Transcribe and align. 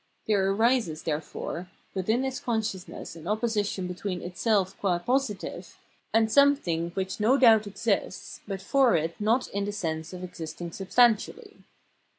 There 0.25 0.49
arises, 0.49 1.03
therefore, 1.03 1.69
within 1.93 2.25
its 2.25 2.39
conscious 2.39 2.87
ness 2.87 3.15
an 3.15 3.27
opposition 3.27 3.85
between 3.85 4.23
itself 4.23 4.75
qua 4.79 4.97
positive 4.97 5.77
and 6.11 6.31
something 6.31 6.89
which 6.95 7.19
no 7.19 7.37
doubt 7.37 7.67
exists, 7.67 8.41
but 8.47 8.63
for 8.63 8.95
it 8.95 9.15
not 9.21 9.47
in 9.49 9.65
the 9.65 9.71
sense 9.71 10.11
of 10.11 10.23
existing 10.23 10.71
substantially. 10.71 11.57